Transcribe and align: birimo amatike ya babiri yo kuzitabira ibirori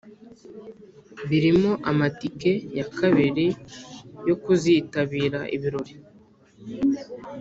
birimo 1.29 1.71
amatike 1.91 2.51
ya 2.77 2.85
babiri 2.97 3.47
yo 4.27 4.35
kuzitabira 4.43 5.39
ibirori 5.55 5.93